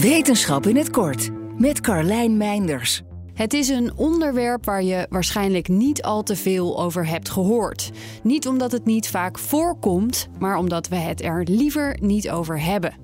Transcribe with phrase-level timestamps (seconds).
[0.00, 3.02] Wetenschap in het kort met Carlijn Meinders.
[3.34, 7.90] Het is een onderwerp waar je waarschijnlijk niet al te veel over hebt gehoord.
[8.22, 12.94] Niet omdat het niet vaak voorkomt, maar omdat we het er liever niet over hebben.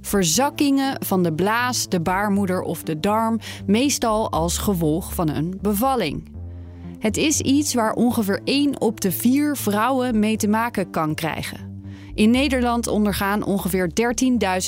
[0.00, 6.28] Verzakkingen van de blaas, de baarmoeder of de darm, meestal als gevolg van een bevalling.
[6.98, 11.75] Het is iets waar ongeveer 1 op de 4 vrouwen mee te maken kan krijgen.
[12.16, 13.90] In Nederland ondergaan ongeveer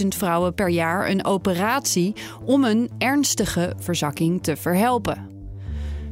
[0.02, 5.26] 13.000 vrouwen per jaar een operatie om een ernstige verzakking te verhelpen.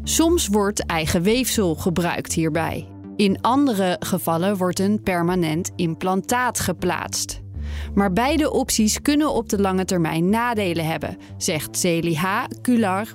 [0.02, 2.88] Soms wordt eigen weefsel gebruikt hierbij.
[3.16, 7.40] In andere gevallen wordt een permanent implantaat geplaatst.
[7.94, 12.44] Maar beide opties kunnen op de lange termijn nadelen hebben, zegt Celie H.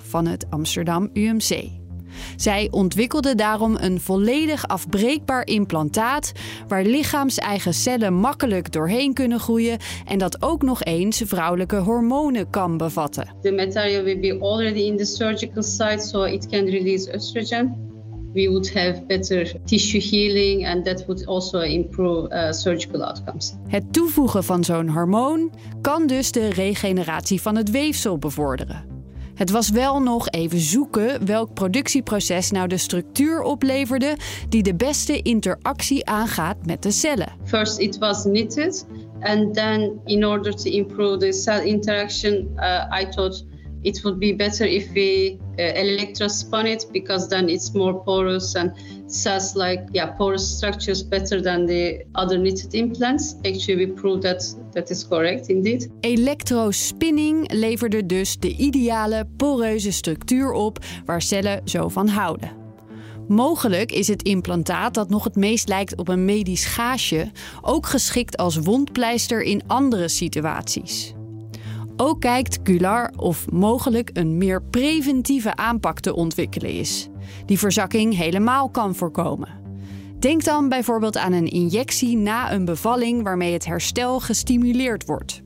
[0.02, 1.81] Van het Amsterdam UMC.
[2.36, 6.32] Zij ontwikkelde daarom een volledig afbreekbaar implantaat
[6.68, 12.76] waar lichaams-eigen cellen makkelijk doorheen kunnen groeien en dat ook nog eens vrouwelijke hormonen kan
[12.76, 13.34] bevatten.
[13.42, 17.90] The material will be already in the surgical site, so it can release estrogen.
[18.32, 23.54] We would have better tissue healing and that would also improve uh, surgical outcomes.
[23.68, 28.91] Het toevoegen van zo'n hormoon kan dus de regeneratie van het weefsel bevorderen.
[29.34, 34.16] Het was wel nog even zoeken welk productieproces nou de structuur opleverde
[34.48, 37.32] die de beste interactie aangaat met de cellen.
[37.44, 38.86] First it was knitted
[39.20, 43.44] and then in order to improve the cell interaction uh, I thought
[43.84, 48.72] it would be better if we uh, electrospun it because then it's more porous and
[49.06, 53.34] cells like yeah porous structures better than the other knitted implants.
[53.44, 55.90] Actually, we proved that that is correct indeed.
[56.00, 62.60] Elektrospinning leverde dus de ideale poreuze structuur op waar cellen zo van houden.
[63.28, 68.36] Mogelijk is het implantaat dat nog het meest lijkt op een medisch gaasje ook geschikt
[68.36, 71.14] als wondpleister in andere situaties.
[71.96, 77.08] Ook kijkt Gular of mogelijk een meer preventieve aanpak te ontwikkelen is,
[77.46, 79.60] die verzakking helemaal kan voorkomen.
[80.18, 85.42] Denk dan bijvoorbeeld aan een injectie na een bevalling waarmee het herstel gestimuleerd wordt.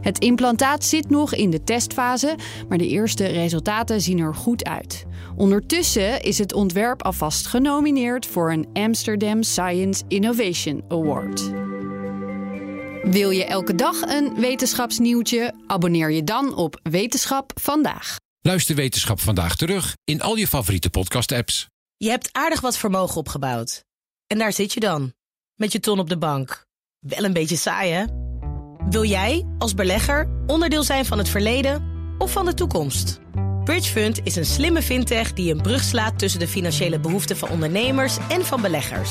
[0.00, 2.34] Het implantaat zit nog in de testfase,
[2.68, 5.04] maar de eerste resultaten zien er goed uit.
[5.36, 11.61] Ondertussen is het ontwerp alvast genomineerd voor een Amsterdam Science Innovation Award.
[13.02, 15.54] Wil je elke dag een wetenschapsnieuwtje?
[15.66, 18.16] Abonneer je dan op Wetenschap vandaag.
[18.40, 21.66] Luister Wetenschap vandaag terug in al je favoriete podcast-apps.
[21.96, 23.84] Je hebt aardig wat vermogen opgebouwd.
[24.26, 25.12] En daar zit je dan,
[25.54, 26.66] met je ton op de bank.
[26.98, 28.04] Wel een beetje saai, hè?
[28.90, 31.84] Wil jij, als belegger, onderdeel zijn van het verleden
[32.18, 33.20] of van de toekomst?
[33.64, 38.16] Bridgefund is een slimme fintech die een brug slaat tussen de financiële behoeften van ondernemers
[38.28, 39.10] en van beleggers.